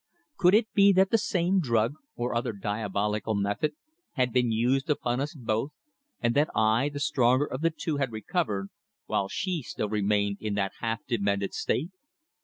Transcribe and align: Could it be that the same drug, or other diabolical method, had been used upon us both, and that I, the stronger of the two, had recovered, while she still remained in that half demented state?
Could 0.35 0.55
it 0.55 0.73
be 0.73 0.91
that 0.93 1.11
the 1.11 1.19
same 1.19 1.59
drug, 1.59 1.93
or 2.15 2.33
other 2.33 2.53
diabolical 2.53 3.35
method, 3.35 3.75
had 4.13 4.33
been 4.33 4.51
used 4.51 4.89
upon 4.89 5.19
us 5.21 5.35
both, 5.35 5.73
and 6.19 6.33
that 6.33 6.49
I, 6.55 6.89
the 6.89 6.99
stronger 6.99 7.45
of 7.45 7.61
the 7.61 7.69
two, 7.69 7.97
had 7.97 8.11
recovered, 8.11 8.69
while 9.05 9.27
she 9.27 9.61
still 9.61 9.89
remained 9.89 10.39
in 10.39 10.55
that 10.55 10.71
half 10.79 11.01
demented 11.07 11.53
state? 11.53 11.91